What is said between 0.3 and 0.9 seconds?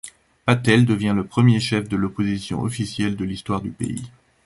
Patel